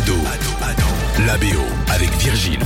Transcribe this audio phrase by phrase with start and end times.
[0.00, 0.14] Ado,
[1.92, 2.64] avec Virgile.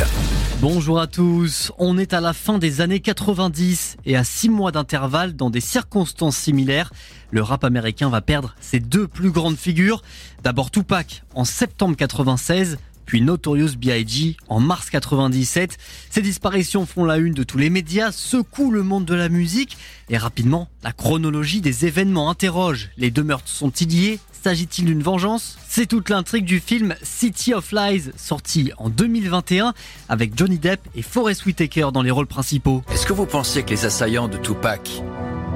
[0.60, 4.70] Bonjour à tous, on est à la fin des années 90 et à 6 mois
[4.70, 6.92] d'intervalle dans des circonstances similaires,
[7.32, 10.02] le rap américain va perdre ses deux plus grandes figures.
[10.44, 14.36] D'abord Tupac en septembre 96, puis Notorious B.I.G.
[14.48, 15.76] en mars 97.
[16.10, 19.76] Ces disparitions font la une de tous les médias, secouent le monde de la musique
[20.10, 22.90] et rapidement, la chronologie des événements interroge.
[22.96, 25.56] Les deux meurtres sont-ils liés S'agit-il d'une vengeance?
[25.66, 29.72] C'est toute l'intrigue du film City of Lies, sorti en 2021
[30.10, 32.82] avec Johnny Depp et Forest Whitaker dans les rôles principaux.
[32.92, 35.02] Est-ce que vous pensiez que les assaillants de Tupac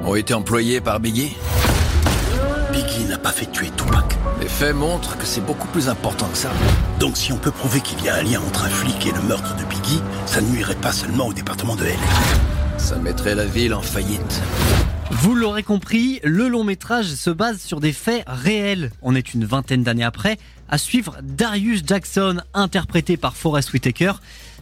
[0.03, 1.35] ont été employés par Biggie?
[2.73, 4.17] Biggie n'a pas fait tuer Tupac.
[4.41, 6.51] Les faits montrent que c'est beaucoup plus important que ça.
[6.99, 9.21] Donc si on peut prouver qu'il y a un lien entre un flic et le
[9.21, 12.77] meurtre de Biggie, ça ne nuirait pas seulement au département de LA.
[12.77, 14.41] Ça mettrait la ville en faillite.
[15.11, 18.91] Vous l'aurez compris, le long métrage se base sur des faits réels.
[19.01, 20.37] On est une vingtaine d'années après
[20.69, 24.13] à suivre Darius Jackson, interprété par Forrest Whitaker.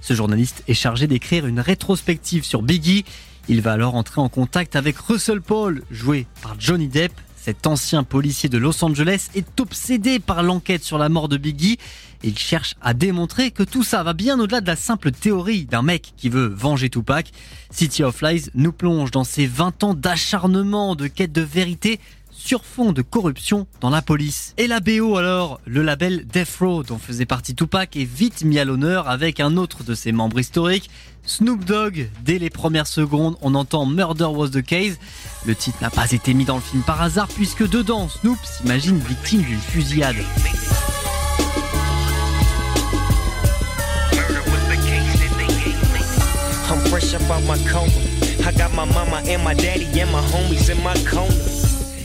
[0.02, 3.06] Ce journaliste est chargé d'écrire une rétrospective sur Biggie.
[3.48, 7.14] Il va alors entrer en contact avec Russell Paul, joué par Johnny Depp,
[7.48, 11.78] cet ancien policier de Los Angeles est obsédé par l'enquête sur la mort de Biggie
[12.24, 15.84] il cherche à démontrer que tout ça va bien au-delà de la simple théorie d'un
[15.84, 17.32] mec qui veut venger Tupac.
[17.70, 22.00] City of Lies nous plonge dans ces 20 ans d'acharnement, de quête de vérité
[22.38, 24.54] sur fond de corruption dans la police.
[24.58, 28.60] Et la BO alors, le label Death Row dont faisait partie Tupac est vite mis
[28.60, 30.90] à l'honneur avec un autre de ses membres historiques,
[31.26, 32.10] Snoop Dogg.
[32.24, 34.98] Dès les premières secondes, on entend Murder was the case.
[35.46, 39.00] Le titre n'a pas été mis dans le film par hasard puisque dedans, Snoop s'imagine
[39.00, 40.18] victime d'une fusillade.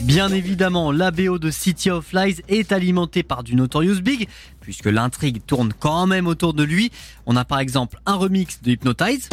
[0.03, 4.27] Bien évidemment, la BO de City of Lies est alimentée par du Notorious Big,
[4.59, 6.91] puisque l'intrigue tourne quand même autour de lui.
[7.25, 9.29] On a par exemple un remix de Hypnotize.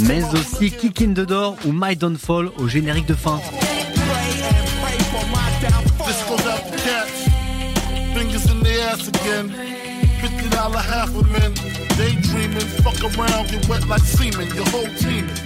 [0.00, 3.38] Mais aussi Kick in the Door ou My Downfall au générique de fin.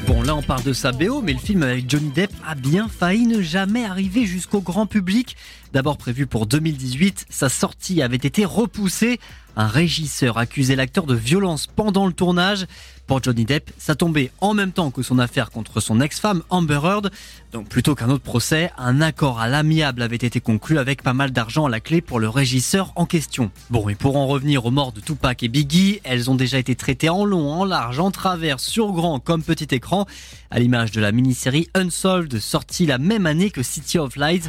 [0.06, 2.88] Bon, là on parle de sa BO, mais le film avec Johnny Depp a bien
[2.88, 5.36] failli ne jamais arriver jusqu'au grand public.
[5.72, 9.18] D'abord prévu pour 2018, sa sortie avait été repoussée.
[9.56, 12.66] Un régisseur accusait l'acteur de violence pendant le tournage.
[13.06, 16.80] Pour Johnny Depp, ça tombait en même temps que son affaire contre son ex-femme Amber
[16.82, 17.10] Heard.
[17.52, 21.30] Donc plutôt qu'un autre procès, un accord à l'amiable avait été conclu avec pas mal
[21.30, 23.52] d'argent à la clé pour le régisseur en question.
[23.70, 26.74] Bon, et pour en revenir aux morts de Tupac et Biggie, elles ont déjà été
[26.74, 30.06] traitées en long, en large, en travers, sur grand comme petit écran,
[30.50, 34.42] à l'image de la mini-série Unsolved sortie la même année que City of Lies.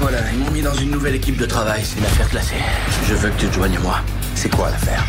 [0.00, 2.56] Voilà, ils m'ont mis dans une nouvelle équipe de travail, c'est une affaire classée.
[3.06, 4.00] Je veux que tu te joignes moi.
[4.34, 5.04] C'est quoi l'affaire?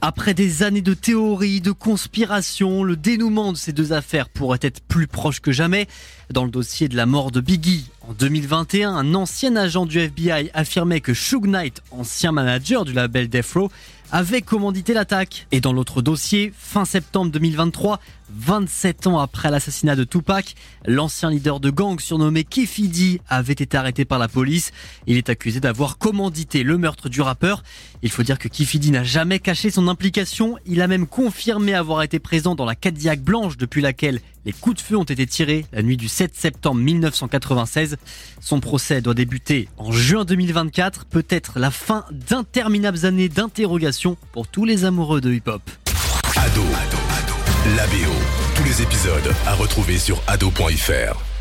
[0.00, 4.80] Après des années de théories, de conspiration, le dénouement de ces deux affaires pourrait être
[4.80, 5.86] plus proche que jamais.
[6.30, 10.50] Dans le dossier de la mort de Biggie, en 2021, un ancien agent du FBI
[10.54, 13.70] affirmait que Suge Knight, ancien manager du label Death Row,
[14.12, 15.48] avait commandité l'attaque.
[15.50, 17.98] Et dans l'autre dossier, fin septembre 2023,
[18.30, 20.54] 27 ans après l'assassinat de Tupac,
[20.86, 24.70] l'ancien leader de gang surnommé Kefidi avait été arrêté par la police.
[25.08, 27.64] Il est accusé d'avoir commandité le meurtre du rappeur.
[28.02, 30.56] Il faut dire que Kefidi n'a jamais caché son implication.
[30.66, 34.76] Il a même confirmé avoir été présent dans la Cadillac blanche depuis laquelle les coups
[34.76, 37.96] de feu ont été tirés la nuit du 7 septembre 1996.
[38.40, 44.64] Son procès doit débuter en juin 2024, peut-être la fin d'interminables années d'interrogation pour tous
[44.64, 45.62] les amoureux de hip-hop.
[46.36, 48.12] Ado, Ado, Ado, la BO.
[48.54, 51.35] Tous les épisodes à retrouver sur ado.fr.